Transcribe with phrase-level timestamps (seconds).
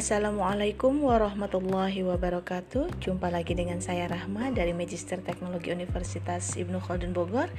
[0.00, 3.04] Assalamualaikum warahmatullahi wabarakatuh.
[3.04, 7.52] Jumpa lagi dengan saya Rahma dari Magister Teknologi Universitas Ibnu Khaldun Bogor.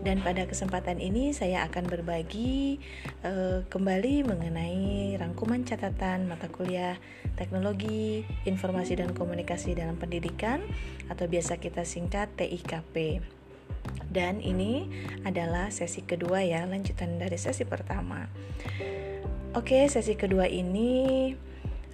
[0.00, 2.80] Dan pada kesempatan ini saya akan berbagi
[3.28, 6.96] uh, kembali mengenai rangkuman catatan mata kuliah
[7.36, 10.64] Teknologi Informasi dan Komunikasi dalam Pendidikan
[11.12, 13.20] Atau biasa kita singkat TIKP
[14.08, 14.88] dan ini
[15.28, 18.24] adalah sesi kedua ya, lanjutan dari sesi pertama.
[19.52, 21.32] Oke, sesi kedua ini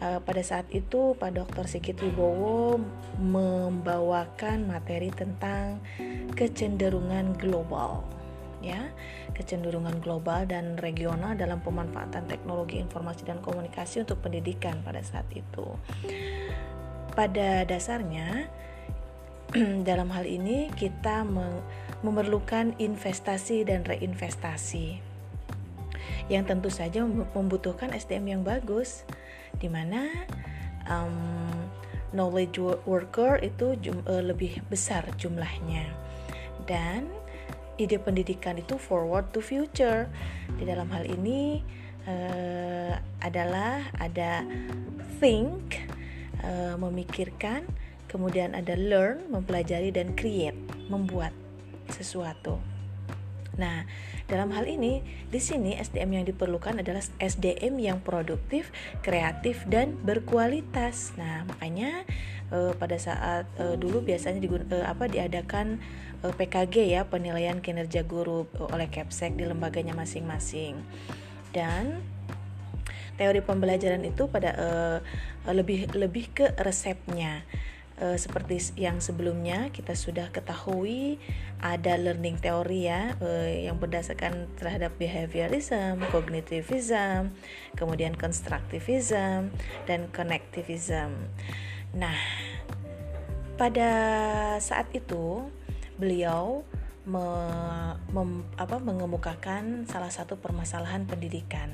[0.00, 1.64] uh, pada saat itu Pak Dr.
[1.68, 2.80] Sigit Wibowo
[3.20, 5.80] membawakan materi tentang
[6.34, 8.04] kecenderungan global
[8.60, 8.92] ya
[9.32, 15.64] kecenderungan global dan regional dalam pemanfaatan teknologi informasi dan komunikasi untuk pendidikan pada saat itu.
[17.16, 18.52] Pada dasarnya
[19.88, 21.24] dalam hal ini kita
[22.04, 25.00] memerlukan investasi dan reinvestasi
[26.30, 27.02] yang tentu saja
[27.34, 29.02] membutuhkan SDM yang bagus
[29.58, 30.06] di mana
[30.86, 31.50] um,
[32.14, 35.90] knowledge worker itu jum, uh, lebih besar jumlahnya.
[36.66, 37.10] Dan
[37.80, 40.06] ide pendidikan itu forward to future.
[40.58, 41.64] Di dalam hal ini
[42.06, 44.44] uh, adalah ada
[45.18, 45.82] think
[46.44, 47.64] uh, memikirkan
[48.10, 50.58] kemudian ada learn mempelajari dan create
[50.90, 51.30] membuat
[51.94, 52.58] sesuatu
[53.60, 53.84] Nah,
[54.24, 58.72] dalam hal ini, di sini SDM yang diperlukan adalah SDM yang produktif,
[59.04, 61.12] kreatif, dan berkualitas.
[61.20, 62.08] Nah, makanya
[62.48, 65.76] eh, pada saat eh, dulu biasanya digun, eh, apa diadakan
[66.24, 70.80] eh, PKG ya, penilaian kinerja guru eh, oleh Kepsek di lembaganya masing-masing.
[71.52, 72.00] Dan
[73.20, 74.98] teori pembelajaran itu pada eh,
[75.52, 77.44] lebih lebih ke resepnya
[78.00, 81.20] e, seperti yang sebelumnya kita sudah ketahui
[81.60, 87.30] ada learning theory ya e, yang berdasarkan terhadap behaviorism, cognitivism,
[87.76, 89.52] kemudian constructivism
[89.84, 91.12] dan connectivism.
[91.92, 92.16] Nah,
[93.60, 93.92] pada
[94.58, 95.44] saat itu
[96.00, 96.64] beliau
[97.04, 97.24] me,
[98.16, 101.68] mem, apa, mengemukakan salah satu permasalahan pendidikan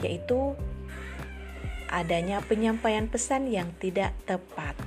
[0.00, 0.56] yaitu
[1.90, 4.78] adanya penyampaian pesan yang tidak tepat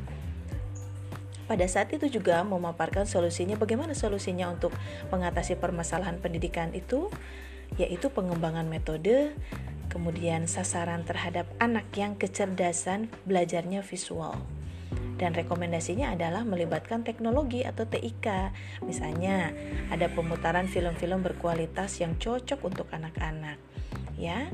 [1.54, 4.74] pada saat itu juga memaparkan solusinya bagaimana solusinya untuk
[5.14, 7.14] mengatasi permasalahan pendidikan itu
[7.78, 9.38] yaitu pengembangan metode
[9.94, 14.34] kemudian sasaran terhadap anak yang kecerdasan belajarnya visual
[15.22, 18.50] dan rekomendasinya adalah melibatkan teknologi atau TIK.
[18.82, 19.54] Misalnya,
[19.94, 23.62] ada pemutaran film-film berkualitas yang cocok untuk anak-anak.
[24.18, 24.50] Ya.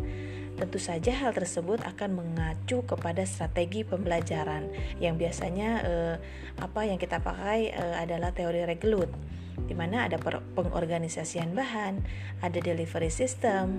[0.60, 4.68] Tentu saja hal tersebut akan mengacu kepada strategi pembelajaran
[5.00, 6.16] yang biasanya eh,
[6.60, 9.08] apa yang kita pakai eh, adalah teori reglut
[9.66, 10.16] di mana ada
[10.56, 12.00] pengorganisasian bahan,
[12.40, 13.78] ada delivery system,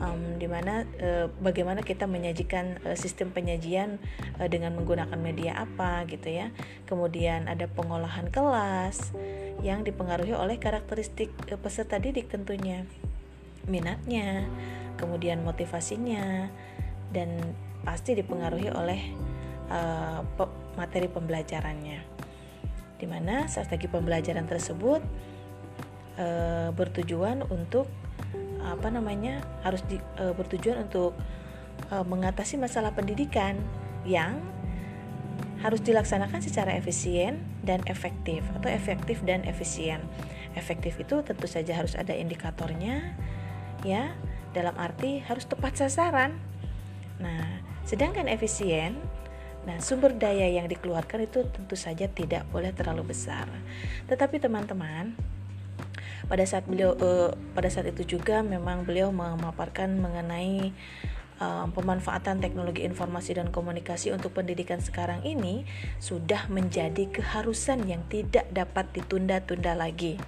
[0.00, 4.00] um, di mana uh, bagaimana kita menyajikan uh, sistem penyajian
[4.40, 6.48] uh, dengan menggunakan media apa gitu ya.
[6.88, 9.12] Kemudian ada pengolahan kelas
[9.60, 11.30] yang dipengaruhi oleh karakteristik
[11.60, 12.88] peserta didik tentunya,
[13.68, 14.48] minatnya,
[15.00, 16.52] kemudian motivasinya
[17.10, 17.40] dan
[17.80, 19.00] pasti dipengaruhi oleh
[19.72, 20.20] uh,
[20.76, 22.20] materi pembelajarannya
[23.00, 25.00] di mana strategi pembelajaran tersebut
[26.20, 27.88] uh, bertujuan untuk
[28.60, 31.16] apa namanya harus di, uh, bertujuan untuk
[31.88, 33.56] uh, mengatasi masalah pendidikan
[34.04, 34.36] yang
[35.64, 40.00] harus dilaksanakan secara efisien dan efektif atau efektif dan efisien.
[40.56, 43.16] Efektif itu tentu saja harus ada indikatornya
[43.84, 44.12] ya
[44.50, 46.34] dalam arti harus tepat sasaran.
[47.20, 48.96] Nah, sedangkan efisien,
[49.68, 53.46] nah sumber daya yang dikeluarkan itu tentu saja tidak boleh terlalu besar.
[54.08, 55.14] Tetapi teman-teman,
[56.30, 60.70] pada saat beliau uh, pada saat itu juga memang beliau memaparkan mengenai
[61.42, 65.66] uh, pemanfaatan teknologi informasi dan komunikasi untuk pendidikan sekarang ini
[65.98, 70.20] sudah menjadi keharusan yang tidak dapat ditunda-tunda lagi.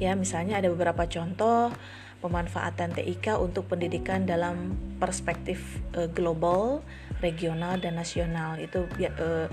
[0.00, 1.74] Ya, misalnya ada beberapa contoh
[2.22, 6.86] pemanfaatan TIK untuk pendidikan dalam perspektif uh, global,
[7.18, 8.56] regional dan nasional.
[8.62, 9.50] Itu uh,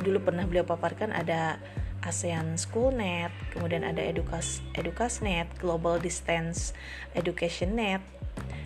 [0.00, 1.60] dulu pernah beliau paparkan ada
[2.00, 6.72] ASEAN Schoolnet, kemudian ada Edukas Edukasnet, Global Distance
[7.12, 8.00] Education Net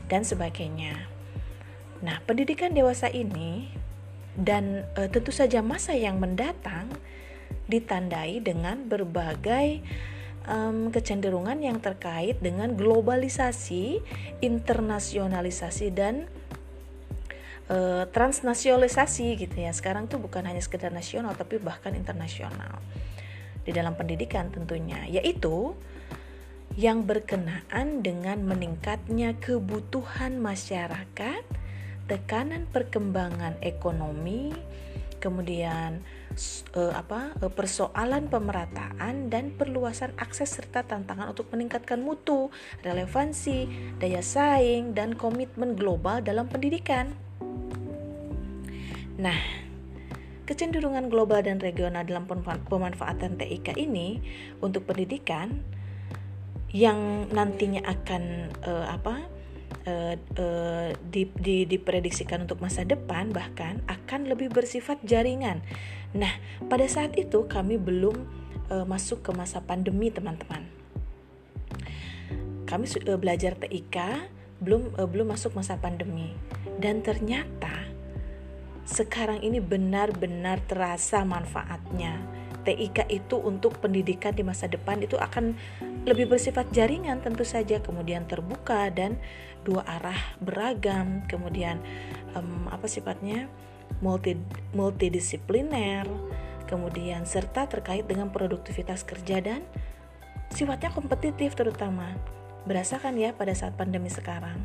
[0.07, 0.95] dan sebagainya.
[2.05, 3.73] Nah, pendidikan dewasa ini
[4.39, 6.89] dan uh, tentu saja masa yang mendatang
[7.67, 9.81] ditandai dengan berbagai
[10.49, 14.03] um, kecenderungan yang terkait dengan globalisasi,
[14.43, 16.27] internasionalisasi dan
[17.71, 19.71] uh, transnasionalisasi gitu ya.
[19.75, 22.79] Sekarang tuh bukan hanya sekedar nasional tapi bahkan internasional.
[23.63, 25.79] Di dalam pendidikan tentunya, yaitu
[26.75, 31.45] yang berkenaan dengan meningkatnya kebutuhan masyarakat
[32.11, 34.51] tekanan perkembangan ekonomi,
[35.23, 36.03] kemudian
[36.77, 42.53] uh, apa uh, persoalan pemerataan dan perluasan akses serta tantangan untuk meningkatkan mutu,
[42.85, 47.15] relevansi, daya saing dan komitmen global dalam pendidikan.
[49.17, 49.39] Nah,
[50.45, 52.29] kecenderungan global dan regional dalam
[52.69, 54.21] pemanfaatan TIK ini
[54.61, 55.63] untuk pendidikan
[56.73, 59.32] yang nantinya akan uh, apa
[59.87, 65.63] uh, uh, di, di, diprediksikan untuk masa depan bahkan akan lebih bersifat jaringan
[66.13, 66.33] Nah,
[66.69, 68.17] pada saat itu kami belum
[68.69, 70.69] uh, masuk ke masa pandemi, teman-teman.
[72.69, 73.97] Kami uh, belajar TIK
[74.61, 76.37] belum uh, belum masuk masa pandemi.
[76.77, 77.73] Dan ternyata
[78.85, 82.21] sekarang ini benar-benar terasa manfaatnya.
[82.63, 85.59] TIK itu untuk pendidikan di masa depan itu akan
[86.07, 89.19] lebih bersifat jaringan tentu saja kemudian terbuka dan
[89.63, 91.79] dua arah beragam kemudian
[92.35, 93.47] um, apa sifatnya
[94.01, 94.39] multi
[94.73, 96.09] multidisipliner,
[96.65, 99.61] kemudian serta terkait dengan produktivitas kerja dan
[100.51, 102.17] sifatnya kompetitif terutama.
[102.63, 104.59] Berasakan ya pada saat pandemi sekarang.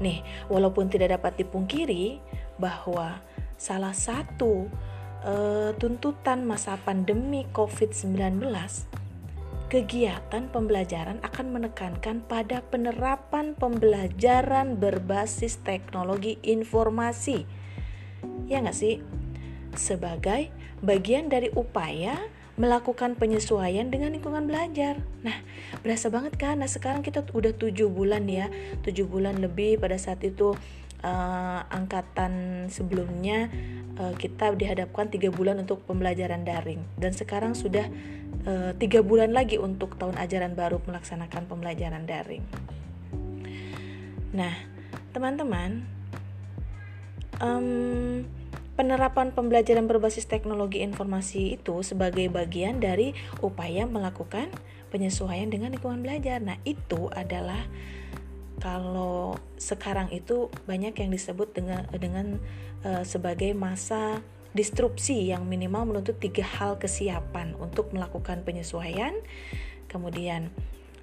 [0.00, 2.18] Nih, walaupun tidak dapat dipungkiri
[2.56, 3.20] bahwa
[3.60, 4.66] salah satu
[5.22, 8.40] uh, tuntutan masa pandemi COVID-19
[9.74, 17.42] kegiatan pembelajaran akan menekankan pada penerapan pembelajaran berbasis teknologi informasi
[18.46, 19.02] ya nggak sih?
[19.74, 22.14] Sebagai bagian dari upaya
[22.54, 25.02] melakukan penyesuaian dengan lingkungan belajar.
[25.26, 25.42] Nah,
[25.82, 26.62] berasa banget kan?
[26.62, 28.46] Nah, sekarang kita udah tujuh bulan ya,
[28.86, 30.54] tujuh bulan lebih pada saat itu
[31.04, 33.52] uh, angkatan sebelumnya
[34.00, 37.86] uh, kita dihadapkan tiga bulan untuk pembelajaran daring dan sekarang sudah
[38.48, 42.44] uh, tiga bulan lagi untuk tahun ajaran baru melaksanakan pembelajaran daring.
[44.34, 44.50] Nah,
[45.14, 45.86] teman-teman,
[47.38, 48.26] um,
[48.74, 54.50] penerapan pembelajaran berbasis teknologi informasi itu sebagai bagian dari upaya melakukan
[54.90, 56.42] penyesuaian dengan lingkungan belajar.
[56.42, 57.62] Nah, itu adalah
[58.62, 62.38] kalau sekarang itu banyak yang disebut dengan dengan
[62.86, 64.22] uh, sebagai masa
[64.54, 69.18] disrupsi yang minimal menuntut tiga hal kesiapan untuk melakukan penyesuaian,
[69.90, 70.54] kemudian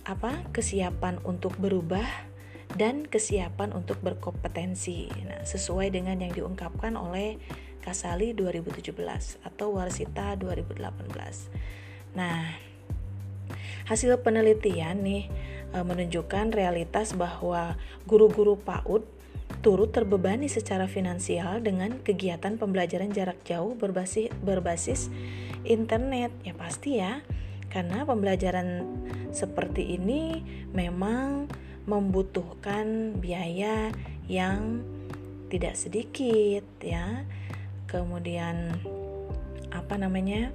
[0.07, 2.07] apa kesiapan untuk berubah
[2.79, 5.11] dan kesiapan untuk berkompetensi.
[5.27, 7.37] Nah, sesuai dengan yang diungkapkan oleh
[7.81, 8.95] Kasali 2017
[9.41, 12.13] atau Warsita 2018.
[12.13, 12.53] Nah,
[13.89, 19.07] hasil penelitian nih e, menunjukkan realitas bahwa guru-guru PAUD
[19.63, 25.07] turut terbebani secara finansial dengan kegiatan pembelajaran jarak jauh berbasis berbasis
[25.63, 26.31] internet.
[26.43, 27.23] Ya pasti ya.
[27.71, 28.83] Karena pembelajaran
[29.31, 30.43] seperti ini
[30.75, 31.47] memang
[31.87, 33.95] membutuhkan biaya
[34.27, 34.83] yang
[35.51, 37.27] tidak sedikit ya
[37.91, 38.71] kemudian
[39.75, 40.47] apa namanya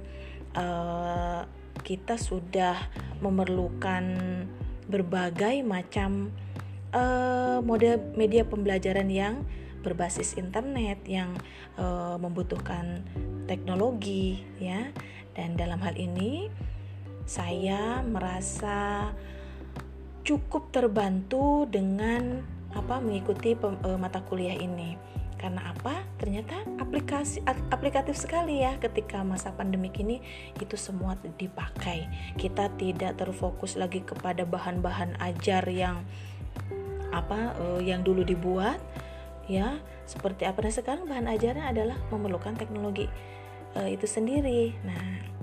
[0.57, 1.45] uh,
[1.85, 2.73] kita sudah
[3.21, 4.03] memerlukan
[4.87, 6.31] berbagai macam
[6.95, 9.43] uh, mode media pembelajaran yang
[9.85, 11.31] berbasis internet yang
[11.79, 13.05] uh, membutuhkan
[13.47, 14.91] teknologi ya
[15.37, 16.49] dan dalam hal ini
[17.27, 19.11] saya merasa
[20.27, 22.43] cukup terbantu dengan
[22.75, 24.99] apa mengikuti pem, e, mata kuliah ini.
[25.37, 26.01] Karena apa?
[26.17, 30.17] Ternyata aplikasi aplikatif sekali ya ketika masa pandemik ini
[30.57, 32.09] itu semua dipakai.
[32.35, 36.01] Kita tidak terfokus lagi kepada bahan-bahan ajar yang
[37.13, 38.83] apa e, yang dulu dibuat
[39.47, 43.05] ya seperti apa nah sekarang bahan ajarnya adalah memerlukan teknologi
[43.77, 44.73] e, itu sendiri.
[44.83, 45.37] Nah,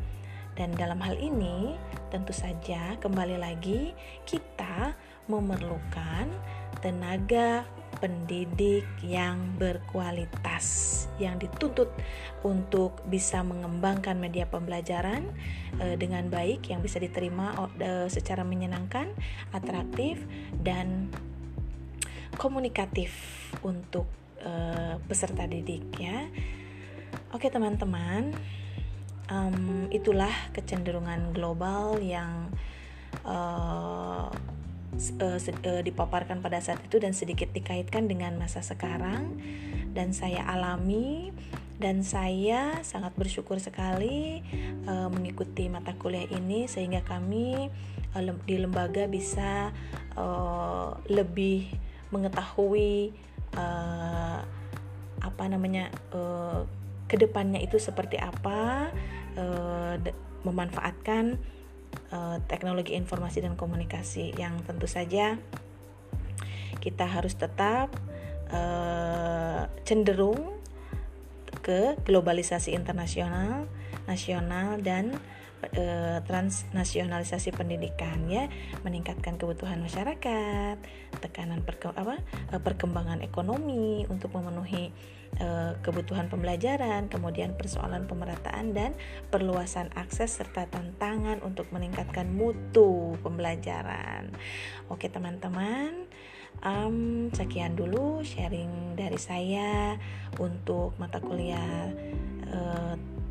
[0.55, 1.75] dan dalam hal ini
[2.11, 3.95] tentu saja kembali lagi
[4.27, 4.95] kita
[5.27, 6.31] memerlukan
[6.79, 7.67] tenaga
[8.04, 11.88] pendidik yang berkualitas yang dituntut
[12.44, 15.25] untuk bisa mengembangkan media pembelajaran
[15.80, 19.08] e, dengan baik yang bisa diterima e, secara menyenangkan,
[19.56, 20.20] atraktif
[20.61, 21.08] dan
[22.37, 23.08] komunikatif
[23.64, 24.04] untuk
[24.37, 24.52] e,
[25.08, 26.28] peserta didik ya.
[27.32, 28.37] Oke teman-teman,
[29.32, 32.52] um, itulah kecenderungan global yang
[33.25, 34.28] uh,
[35.21, 39.41] uh, dipaparkan pada saat itu dan sedikit dikaitkan dengan masa sekarang.
[39.95, 41.31] Dan saya alami
[41.79, 44.43] dan saya sangat bersyukur sekali
[44.87, 47.71] uh, mengikuti mata kuliah ini sehingga kami
[48.15, 49.75] uh, di lembaga bisa
[50.15, 51.67] uh, lebih
[52.15, 53.11] mengetahui
[53.59, 54.39] uh,
[55.19, 56.63] apa namanya uh,
[57.11, 58.91] ke depannya itu seperti apa
[59.35, 59.95] uh,
[60.47, 61.43] memanfaatkan
[62.14, 65.35] uh, teknologi informasi dan komunikasi yang tentu saja
[66.78, 67.90] kita harus tetap
[68.54, 70.54] uh, cenderung
[71.64, 73.64] ke globalisasi internasional,
[74.04, 75.16] nasional dan
[75.73, 75.87] e,
[76.26, 78.50] transnasionalisasi pendidikan ya,
[78.83, 80.76] meningkatkan kebutuhan masyarakat,
[81.23, 82.21] tekanan perke, apa,
[82.52, 84.92] e, perkembangan ekonomi untuk memenuhi
[85.38, 85.49] e,
[85.80, 88.92] kebutuhan pembelajaran, kemudian persoalan pemerataan dan
[89.33, 94.35] perluasan akses serta tantangan untuk meningkatkan mutu pembelajaran.
[94.92, 96.04] Oke teman-teman,
[96.61, 99.97] um, sekian dulu sharing dari saya
[100.38, 101.90] untuk mata kuliah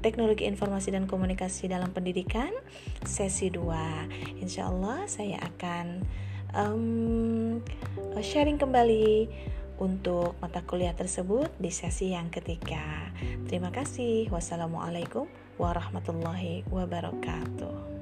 [0.03, 2.51] Teknologi Informasi dan Komunikasi dalam Pendidikan
[3.07, 4.43] sesi 2.
[4.43, 6.03] Insya Allah saya akan
[6.51, 7.63] um,
[8.19, 9.31] sharing kembali
[9.79, 13.15] untuk mata kuliah tersebut di sesi yang ketiga.
[13.47, 14.27] Terima kasih.
[14.27, 17.92] Wassalamualaikum warahmatullahi wabarakatuh.